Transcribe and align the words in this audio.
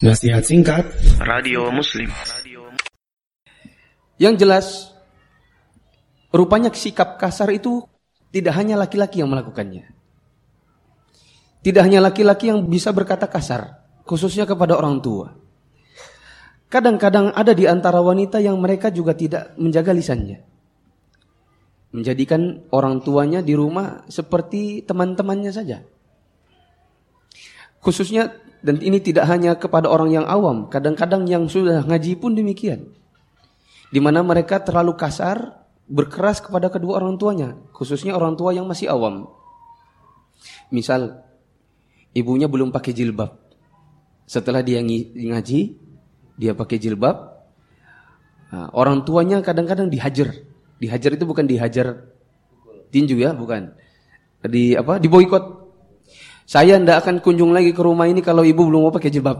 Nasihat 0.00 0.40
singkat 0.40 0.88
Radio 1.20 1.68
Muslim. 1.68 2.08
Yang 4.16 4.34
jelas, 4.40 4.66
rupanya 6.32 6.72
sikap 6.72 7.20
kasar 7.20 7.52
itu 7.52 7.84
tidak 8.32 8.56
hanya 8.56 8.80
laki-laki 8.80 9.20
yang 9.20 9.28
melakukannya. 9.28 9.92
Tidak 11.60 11.82
hanya 11.84 12.00
laki-laki 12.00 12.48
yang 12.48 12.64
bisa 12.64 12.96
berkata 12.96 13.28
kasar, 13.28 13.76
khususnya 14.08 14.48
kepada 14.48 14.80
orang 14.80 15.04
tua. 15.04 15.36
Kadang-kadang 16.72 17.36
ada 17.36 17.52
di 17.52 17.68
antara 17.68 18.00
wanita 18.00 18.40
yang 18.40 18.56
mereka 18.56 18.88
juga 18.88 19.12
tidak 19.12 19.52
menjaga 19.60 19.92
lisannya. 19.92 20.40
Menjadikan 21.92 22.72
orang 22.72 23.04
tuanya 23.04 23.44
di 23.44 23.52
rumah 23.52 24.08
seperti 24.08 24.80
teman-temannya 24.80 25.52
saja. 25.52 25.84
Khususnya 27.84 28.48
dan 28.60 28.76
ini 28.84 29.00
tidak 29.00 29.24
hanya 29.24 29.56
kepada 29.56 29.88
orang 29.88 30.12
yang 30.12 30.26
awam, 30.28 30.68
kadang-kadang 30.68 31.24
yang 31.24 31.48
sudah 31.48 31.80
ngaji 31.84 32.16
pun 32.20 32.36
demikian. 32.36 32.92
Di 33.90 33.98
mana 33.98 34.20
mereka 34.20 34.60
terlalu 34.60 34.94
kasar, 34.94 35.64
berkeras 35.90 36.44
kepada 36.44 36.70
kedua 36.70 37.00
orang 37.00 37.16
tuanya, 37.16 37.56
khususnya 37.72 38.14
orang 38.14 38.36
tua 38.36 38.52
yang 38.54 38.68
masih 38.68 38.92
awam. 38.92 39.26
Misal, 40.70 41.24
ibunya 42.14 42.46
belum 42.46 42.70
pakai 42.70 42.94
jilbab. 42.94 43.34
Setelah 44.30 44.62
dia 44.62 44.78
ngaji, 44.84 45.60
dia 46.38 46.52
pakai 46.54 46.78
jilbab. 46.78 47.16
Nah, 48.54 48.70
orang 48.76 49.02
tuanya 49.02 49.42
kadang-kadang 49.42 49.90
dihajar. 49.90 50.36
Dihajar 50.78 51.10
itu 51.18 51.26
bukan 51.26 51.50
dihajar 51.50 52.06
tinju 52.94 53.18
ya, 53.18 53.34
bukan. 53.34 53.74
Di 54.46 54.78
apa? 54.78 55.02
Diboikot 55.02 55.59
saya 56.50 56.82
tidak 56.82 57.06
akan 57.06 57.22
kunjung 57.22 57.54
lagi 57.54 57.70
ke 57.70 57.78
rumah 57.78 58.10
ini 58.10 58.26
kalau 58.26 58.42
ibu 58.42 58.66
belum 58.66 58.90
mau 58.90 58.90
pakai 58.90 59.06
jilbab. 59.06 59.38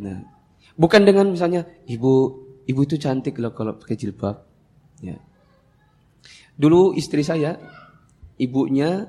Nah, 0.00 0.24
bukan 0.72 1.04
dengan 1.04 1.28
misalnya 1.28 1.68
ibu 1.84 2.32
ibu 2.64 2.80
itu 2.80 2.96
cantik 2.96 3.36
loh 3.36 3.52
kalau 3.52 3.76
pakai 3.76 3.92
jilbab. 3.92 4.40
Ya. 5.04 5.20
Dulu 6.56 6.96
istri 6.96 7.20
saya, 7.20 7.60
ibunya 8.40 9.04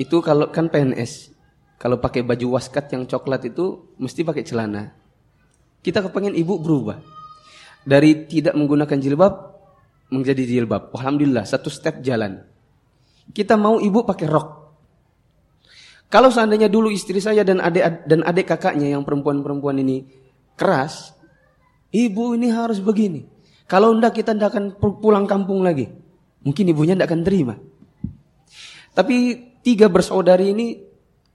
itu 0.00 0.16
kalau 0.24 0.48
kan 0.48 0.72
PNS, 0.72 1.36
kalau 1.76 2.00
pakai 2.00 2.24
baju 2.24 2.56
waskat 2.56 2.96
yang 2.96 3.04
coklat 3.04 3.44
itu 3.44 3.92
mesti 4.00 4.24
pakai 4.24 4.48
celana. 4.48 4.96
Kita 5.84 6.00
kepengen 6.00 6.40
ibu 6.40 6.56
berubah 6.56 7.04
dari 7.84 8.24
tidak 8.24 8.56
menggunakan 8.56 8.96
jilbab 8.96 9.34
menjadi 10.08 10.40
jilbab. 10.40 10.88
Alhamdulillah 10.96 11.44
satu 11.44 11.68
step 11.68 12.00
jalan. 12.00 12.40
Kita 13.28 13.60
mau 13.60 13.76
ibu 13.76 14.00
pakai 14.08 14.24
rok. 14.24 14.65
Kalau 16.06 16.30
seandainya 16.30 16.70
dulu 16.70 16.86
istri 16.94 17.18
saya 17.18 17.42
dan 17.42 17.58
adik 17.58 18.06
dan 18.06 18.22
adik 18.22 18.46
kakaknya 18.46 18.94
yang 18.94 19.02
perempuan-perempuan 19.02 19.82
ini 19.82 20.06
keras, 20.54 21.18
ibu 21.90 22.38
ini 22.38 22.48
harus 22.54 22.78
begini. 22.78 23.26
Kalau 23.66 23.90
ndak 23.90 24.14
kita 24.14 24.30
ndak 24.30 24.54
akan 24.54 24.64
pulang 25.02 25.26
kampung 25.26 25.66
lagi. 25.66 25.90
Mungkin 26.46 26.70
ibunya 26.70 26.94
ndak 26.94 27.10
akan 27.10 27.22
terima. 27.26 27.54
Tapi 28.94 29.16
tiga 29.66 29.90
bersaudari 29.90 30.54
ini 30.54 30.78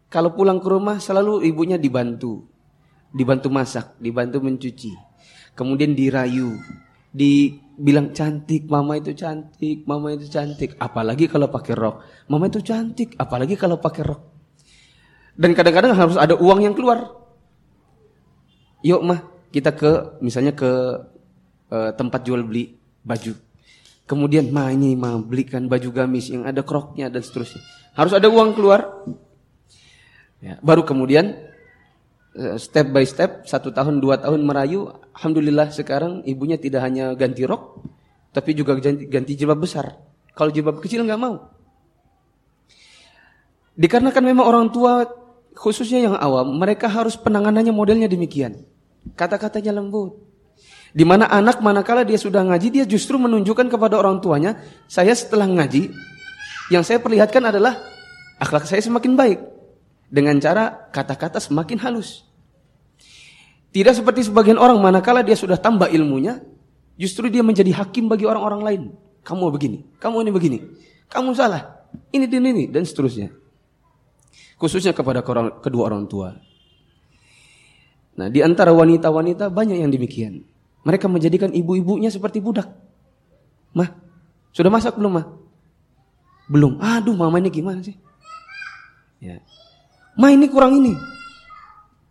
kalau 0.07 0.31
pulang 0.31 0.63
ke 0.63 0.67
rumah 0.71 1.03
selalu 1.03 1.43
ibunya 1.43 1.75
dibantu. 1.75 2.47
Dibantu 3.11 3.51
masak, 3.51 3.99
dibantu 3.99 4.39
mencuci. 4.39 4.95
Kemudian 5.51 5.91
dirayu, 5.91 6.55
dibilang 7.11 8.15
cantik, 8.15 8.71
mama 8.71 8.95
itu 8.95 9.11
cantik, 9.11 9.83
mama 9.83 10.15
itu 10.15 10.31
cantik. 10.31 10.79
Apalagi 10.79 11.27
kalau 11.27 11.51
pakai 11.51 11.75
rok. 11.75 12.07
Mama 12.31 12.47
itu 12.47 12.63
cantik, 12.63 13.19
apalagi 13.19 13.59
kalau 13.59 13.83
pakai 13.83 14.03
rok. 14.07 14.30
Dan 15.35 15.55
kadang-kadang 15.55 15.95
harus 15.95 16.17
ada 16.19 16.35
uang 16.35 16.59
yang 16.63 16.75
keluar. 16.75 17.11
Yuk 18.81 19.01
mah, 19.05 19.19
kita 19.53 19.71
ke 19.75 20.19
misalnya 20.23 20.55
ke 20.55 20.71
uh, 21.71 21.91
tempat 21.95 22.25
jual 22.25 22.41
beli 22.43 22.75
baju. 23.05 23.33
Kemudian 24.09 24.51
mah 24.51 24.73
ini 24.75 24.97
mah 24.97 25.21
belikan 25.23 25.71
baju 25.71 25.89
gamis 25.93 26.33
yang 26.33 26.43
ada 26.43 26.65
kroknya 26.65 27.07
dan 27.07 27.23
seterusnya. 27.23 27.63
Harus 27.95 28.11
ada 28.11 28.27
uang 28.27 28.57
keluar. 28.57 29.07
Ya, 30.41 30.57
baru 30.59 30.81
kemudian 30.81 31.37
uh, 32.35 32.57
step 32.57 32.89
by 32.89 33.05
step 33.05 33.45
satu 33.45 33.69
tahun 33.71 34.01
dua 34.01 34.19
tahun 34.19 34.41
merayu, 34.41 34.89
alhamdulillah 35.15 35.69
sekarang 35.69 36.25
ibunya 36.25 36.57
tidak 36.57 36.81
hanya 36.81 37.13
ganti 37.13 37.45
rok, 37.45 37.85
tapi 38.33 38.57
juga 38.57 38.75
ganti, 38.81 39.05
ganti 39.05 39.37
jilbab 39.37 39.61
besar. 39.61 39.95
Kalau 40.33 40.49
jilbab 40.49 40.81
kecil 40.81 41.05
nggak 41.05 41.21
mau. 41.21 41.47
Dikarenakan 43.77 44.23
memang 44.27 44.45
orang 44.49 44.67
tua 44.73 45.07
khususnya 45.55 45.99
yang 46.11 46.15
awam, 46.17 46.55
mereka 46.55 46.87
harus 46.87 47.19
penanganannya 47.19 47.73
modelnya 47.73 48.07
demikian. 48.07 48.63
Kata-katanya 49.17 49.81
lembut. 49.81 50.17
Di 50.91 51.07
mana 51.07 51.27
anak 51.31 51.63
manakala 51.63 52.03
dia 52.03 52.19
sudah 52.19 52.43
ngaji, 52.43 52.67
dia 52.81 52.85
justru 52.85 53.15
menunjukkan 53.15 53.71
kepada 53.71 53.95
orang 53.95 54.19
tuanya, 54.19 54.59
saya 54.91 55.15
setelah 55.15 55.47
ngaji, 55.47 55.91
yang 56.67 56.83
saya 56.83 56.99
perlihatkan 56.99 57.39
adalah 57.47 57.79
akhlak 58.39 58.67
saya 58.67 58.83
semakin 58.83 59.15
baik. 59.15 59.39
Dengan 60.11 60.35
cara 60.43 60.91
kata-kata 60.91 61.39
semakin 61.39 61.79
halus. 61.87 62.27
Tidak 63.71 63.95
seperti 63.95 64.27
sebagian 64.27 64.59
orang 64.59 64.75
manakala 64.83 65.23
dia 65.23 65.39
sudah 65.39 65.55
tambah 65.55 65.87
ilmunya, 65.87 66.43
justru 66.99 67.31
dia 67.31 67.39
menjadi 67.39 67.71
hakim 67.71 68.11
bagi 68.11 68.27
orang-orang 68.27 68.61
lain. 68.61 68.81
Kamu 69.23 69.47
begini, 69.55 69.87
kamu 70.03 70.27
ini 70.27 70.31
begini, 70.35 70.59
kamu 71.07 71.31
salah, 71.31 71.87
ini 72.11 72.27
dan 72.27 72.43
ini, 72.43 72.67
dan 72.67 72.83
seterusnya 72.83 73.40
khususnya 74.61 74.93
kepada 74.93 75.25
kedua 75.57 75.89
orang 75.89 76.05
tua. 76.05 76.37
Nah, 78.13 78.29
di 78.29 78.45
antara 78.45 78.69
wanita-wanita 78.69 79.49
banyak 79.49 79.81
yang 79.81 79.89
demikian. 79.89 80.45
Mereka 80.85 81.09
menjadikan 81.09 81.49
ibu-ibunya 81.49 82.13
seperti 82.13 82.37
budak. 82.37 82.69
Mah, 83.73 83.89
sudah 84.53 84.69
masak 84.69 84.93
belum, 85.01 85.17
Mah? 85.17 85.25
Belum. 86.45 86.77
Aduh, 86.77 87.17
mama 87.17 87.41
ini 87.41 87.49
gimana 87.49 87.81
sih? 87.81 87.97
Ya. 89.17 89.41
Ma 90.13 90.29
ini 90.29 90.45
kurang 90.45 90.77
ini. 90.77 90.93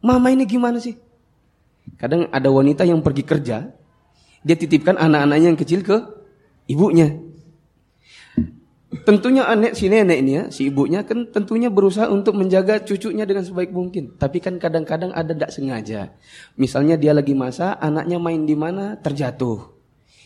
Mama 0.02 0.34
ini 0.34 0.48
gimana 0.48 0.82
sih? 0.82 0.98
Kadang 2.00 2.26
ada 2.32 2.48
wanita 2.48 2.82
yang 2.88 3.04
pergi 3.04 3.22
kerja, 3.26 3.70
dia 4.40 4.56
titipkan 4.56 4.96
anak-anaknya 4.96 5.52
yang 5.52 5.60
kecil 5.60 5.84
ke 5.84 6.00
ibunya. 6.66 7.29
Tentunya 8.90 9.46
anak 9.46 9.78
si 9.78 9.86
nenek 9.86 10.18
ini 10.18 10.32
ya, 10.34 10.44
si 10.50 10.66
ibunya 10.66 11.06
kan 11.06 11.30
tentunya 11.30 11.70
berusaha 11.70 12.10
untuk 12.10 12.34
menjaga 12.34 12.82
cucunya 12.82 13.22
dengan 13.22 13.46
sebaik 13.46 13.70
mungkin. 13.70 14.18
Tapi 14.18 14.42
kan 14.42 14.58
kadang-kadang 14.58 15.14
ada 15.14 15.30
tidak 15.30 15.54
sengaja. 15.54 16.10
Misalnya 16.58 16.98
dia 16.98 17.14
lagi 17.14 17.30
masa, 17.38 17.78
anaknya 17.78 18.18
main 18.18 18.42
di 18.42 18.58
mana 18.58 18.98
terjatuh. 18.98 19.78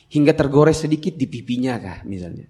Hingga 0.08 0.32
tergores 0.32 0.80
sedikit 0.80 1.12
di 1.12 1.28
pipinya 1.28 1.76
kah 1.76 2.08
misalnya. 2.08 2.48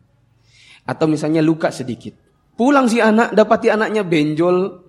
Atau 0.86 1.10
misalnya 1.10 1.42
luka 1.42 1.74
sedikit. 1.74 2.14
Pulang 2.54 2.86
si 2.86 3.02
anak, 3.02 3.34
dapati 3.34 3.74
anaknya 3.74 4.06
benjol. 4.06 4.86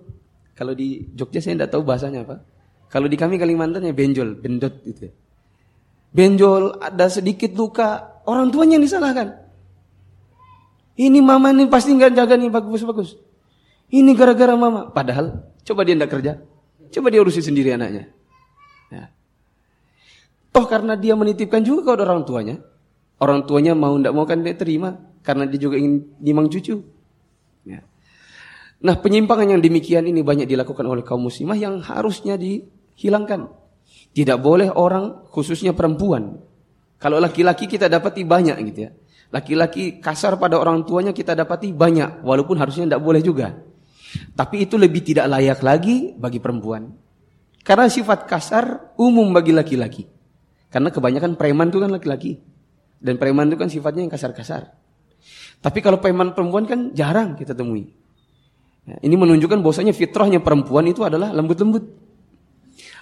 Kalau 0.54 0.78
di 0.78 1.10
Jogja 1.10 1.42
saya 1.42 1.58
tidak 1.58 1.74
tahu 1.74 1.82
bahasanya 1.82 2.22
apa. 2.22 2.38
Kalau 2.86 3.10
di 3.10 3.18
kami 3.18 3.34
Kalimantan 3.34 3.82
ya 3.82 3.90
benjol, 3.90 4.38
bendot 4.38 4.78
gitu. 4.86 5.10
Benjol, 6.14 6.78
ada 6.78 7.10
sedikit 7.10 7.50
luka, 7.58 8.22
orang 8.30 8.54
tuanya 8.54 8.78
yang 8.78 8.86
disalahkan. 8.86 9.45
Ini 10.96 11.20
mama 11.20 11.52
ini 11.52 11.68
pasti 11.68 11.92
nggak 11.92 12.16
jaga 12.16 12.40
nih 12.40 12.48
bagus-bagus. 12.48 13.20
Ini 13.92 14.16
gara-gara 14.16 14.56
mama. 14.56 14.88
Padahal 14.88 15.44
coba 15.62 15.84
dia 15.84 15.94
nggak 15.94 16.10
kerja, 16.10 16.32
coba 16.90 17.06
dia 17.12 17.20
urusi 17.20 17.44
sendiri 17.44 17.76
anaknya. 17.76 18.08
Ya. 18.88 19.12
Toh 20.50 20.64
karena 20.64 20.96
dia 20.96 21.12
menitipkan 21.12 21.60
juga 21.60 21.92
ke 21.92 22.00
orang 22.00 22.24
tuanya, 22.24 22.56
orang 23.20 23.44
tuanya 23.44 23.76
mau 23.76 23.92
ndak 23.92 24.12
mau 24.16 24.24
kan 24.24 24.40
dia 24.40 24.56
terima 24.56 24.96
karena 25.20 25.44
dia 25.44 25.60
juga 25.60 25.76
ingin 25.76 26.16
nimang 26.16 26.48
cucu. 26.48 26.80
Ya. 27.68 27.84
Nah 28.80 28.96
penyimpangan 28.96 29.52
yang 29.52 29.60
demikian 29.60 30.08
ini 30.08 30.24
banyak 30.24 30.48
dilakukan 30.48 30.84
oleh 30.88 31.04
kaum 31.04 31.28
muslimah 31.28 31.60
yang 31.60 31.84
harusnya 31.84 32.40
dihilangkan. 32.40 33.52
Tidak 34.16 34.40
boleh 34.40 34.72
orang 34.72 35.28
khususnya 35.28 35.76
perempuan. 35.76 36.40
Kalau 36.96 37.20
laki-laki 37.20 37.68
kita 37.68 37.92
dapati 37.92 38.24
banyak 38.24 38.56
gitu 38.72 38.80
ya. 38.88 38.90
Laki-laki 39.34 39.98
kasar 39.98 40.38
pada 40.38 40.56
orang 40.56 40.86
tuanya 40.86 41.10
kita 41.10 41.34
dapati 41.34 41.74
banyak, 41.74 42.22
walaupun 42.22 42.56
harusnya 42.62 42.86
tidak 42.86 43.02
boleh 43.02 43.22
juga. 43.24 43.58
Tapi 44.32 44.64
itu 44.64 44.78
lebih 44.78 45.02
tidak 45.02 45.26
layak 45.26 45.60
lagi 45.66 46.14
bagi 46.14 46.38
perempuan. 46.38 46.94
Karena 47.66 47.90
sifat 47.90 48.30
kasar 48.30 48.94
umum 48.94 49.34
bagi 49.34 49.50
laki-laki. 49.50 50.06
Karena 50.70 50.94
kebanyakan 50.94 51.34
preman 51.34 51.68
itu 51.74 51.82
kan 51.82 51.90
laki-laki. 51.90 52.38
Dan 53.02 53.18
preman 53.18 53.50
itu 53.50 53.58
kan 53.58 53.66
sifatnya 53.66 54.06
yang 54.06 54.12
kasar-kasar. 54.12 54.70
Tapi 55.58 55.78
kalau 55.82 55.98
preman 55.98 56.30
perempuan 56.30 56.64
kan 56.70 56.94
jarang 56.94 57.34
kita 57.34 57.58
temui. 57.58 57.90
Ya, 58.86 58.96
ini 59.02 59.18
menunjukkan 59.18 59.58
bahwasanya 59.66 59.90
fitrahnya 59.90 60.38
perempuan 60.38 60.86
itu 60.86 61.02
adalah 61.02 61.34
lembut-lembut. 61.34 62.06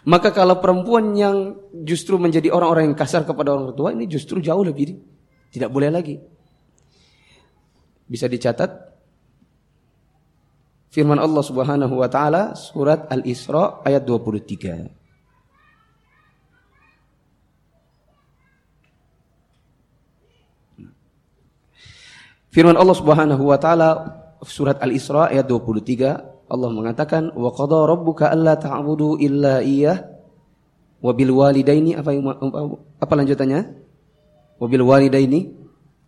Maka 0.09 0.33
kalau 0.33 0.61
perempuan 0.61 1.13
yang 1.13 1.57
justru 1.85 2.17
menjadi 2.17 2.49
orang-orang 2.53 2.93
yang 2.93 2.97
kasar 2.97 3.29
kepada 3.29 3.53
orang 3.53 3.77
tua 3.77 3.93
ini 3.93 4.09
justru 4.09 4.41
jauh 4.41 4.65
lebih 4.65 4.97
tidak 5.55 5.71
boleh 5.71 5.87
lagi. 5.87 6.19
Bisa 8.11 8.27
dicatat 8.27 8.75
firman 10.91 11.23
Allah 11.23 11.47
Subhanahu 11.47 11.95
wa 11.95 12.11
taala 12.11 12.59
surat 12.59 13.07
Al-Isra 13.07 13.87
ayat 13.87 14.03
23. 14.03 14.91
Firman 22.51 22.75
Allah 22.75 22.99
Subhanahu 22.99 23.47
wa 23.47 23.59
taala 23.59 23.91
surat 24.43 24.83
Al-Isra 24.83 25.31
ayat 25.31 25.47
23 25.47 26.51
Allah 26.51 26.71
mengatakan 26.75 27.31
wa 27.31 27.55
qada 27.55 27.79
rabbuka 27.87 28.27
alla 28.35 28.59
ta'budu 28.59 29.23
illa 29.23 29.63
iyyah 29.63 30.03
wa 30.99 31.15
bil 31.15 31.31
walidaini 31.31 31.95
apa 31.95 32.11
apa 32.99 33.13
lanjutannya 33.15 33.84
Wa 34.65 34.67
bil 34.73 34.81
walidaini 34.81 35.53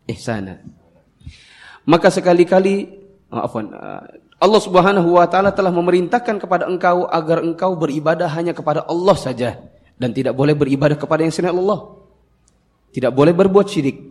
ihsana. 0.09 0.65
Maka 1.85 2.09
sekali-kali 2.09 2.89
maafan 3.29 3.69
Allah 4.41 4.61
Subhanahu 4.65 5.21
wa 5.21 5.29
taala 5.29 5.53
telah 5.53 5.69
memerintahkan 5.69 6.41
kepada 6.41 6.65
engkau 6.65 7.05
agar 7.05 7.45
engkau 7.45 7.77
beribadah 7.77 8.33
hanya 8.33 8.57
kepada 8.57 8.89
Allah 8.89 9.13
saja 9.13 9.61
dan 10.01 10.17
tidak 10.17 10.33
boleh 10.33 10.57
beribadah 10.57 10.97
kepada 10.97 11.21
yang 11.21 11.37
selain 11.37 11.53
Allah. 11.53 12.01
Tidak 12.97 13.13
boleh 13.13 13.37
berbuat 13.37 13.69
syirik. 13.69 14.09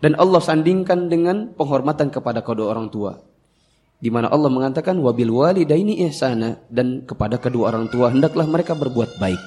Dan 0.00 0.16
Allah 0.16 0.40
sandingkan 0.40 1.12
dengan 1.12 1.52
penghormatan 1.52 2.08
kepada 2.08 2.40
kedua 2.40 2.72
orang 2.72 2.88
tua. 2.88 3.20
Di 4.00 4.08
mana 4.08 4.32
Allah 4.32 4.48
mengatakan 4.48 4.96
wabil 4.96 5.28
walidaini 5.28 6.00
ihsana 6.08 6.64
dan 6.72 7.04
kepada 7.04 7.36
kedua 7.36 7.68
orang 7.68 7.92
tua 7.92 8.08
hendaklah 8.08 8.48
mereka 8.48 8.72
berbuat 8.72 9.20
baik. 9.20 9.40